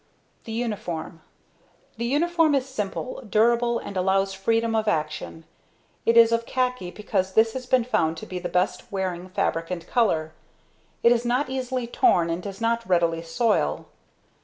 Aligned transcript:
The 0.45 0.51
Uniform. 0.53 1.21
The 1.97 2.05
uniform 2.05 2.55
is 2.55 2.65
simple, 2.67 3.21
durable 3.21 3.77
and 3.77 3.95
allows 3.95 4.33
freedom 4.33 4.75
of 4.75 4.87
action. 4.87 5.45
It 6.07 6.17
is 6.17 6.31
of 6.31 6.47
khaki 6.47 6.89
because 6.89 7.33
this 7.33 7.53
has 7.53 7.67
been 7.67 7.83
found 7.83 8.17
to 8.17 8.25
be 8.25 8.39
the 8.39 8.49
best 8.49 8.91
wearing 8.91 9.29
fabric 9.29 9.69
and 9.69 9.85
color. 9.85 10.33
It 11.03 11.11
is 11.11 11.23
not 11.23 11.51
easily 11.51 11.85
torn 11.85 12.31
and 12.31 12.41
does 12.41 12.59
not 12.59 12.89
readily 12.89 13.21
soil. 13.21 13.89